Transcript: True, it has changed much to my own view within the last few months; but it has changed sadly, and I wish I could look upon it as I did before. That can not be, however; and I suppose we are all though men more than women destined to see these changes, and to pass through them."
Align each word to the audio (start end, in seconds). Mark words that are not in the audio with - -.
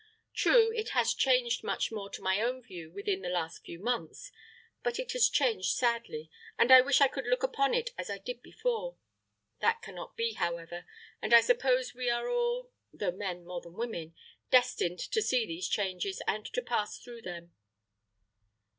True, 0.33 0.73
it 0.73 0.89
has 0.97 1.13
changed 1.13 1.63
much 1.63 1.89
to 1.89 2.21
my 2.23 2.41
own 2.41 2.63
view 2.63 2.89
within 2.91 3.21
the 3.21 3.29
last 3.29 3.63
few 3.63 3.77
months; 3.77 4.31
but 4.81 4.97
it 4.97 5.11
has 5.11 5.29
changed 5.29 5.75
sadly, 5.77 6.31
and 6.57 6.71
I 6.71 6.81
wish 6.81 7.01
I 7.01 7.07
could 7.07 7.27
look 7.27 7.43
upon 7.43 7.75
it 7.75 7.91
as 7.99 8.09
I 8.09 8.17
did 8.17 8.41
before. 8.41 8.97
That 9.59 9.83
can 9.83 9.93
not 9.93 10.17
be, 10.17 10.33
however; 10.33 10.87
and 11.21 11.35
I 11.35 11.41
suppose 11.41 11.93
we 11.93 12.09
are 12.09 12.27
all 12.31 12.71
though 12.91 13.11
men 13.11 13.45
more 13.45 13.61
than 13.61 13.73
women 13.73 14.15
destined 14.49 14.97
to 14.97 15.21
see 15.21 15.45
these 15.45 15.67
changes, 15.69 16.19
and 16.25 16.47
to 16.47 16.63
pass 16.63 16.97
through 16.97 17.21
them." 17.21 17.53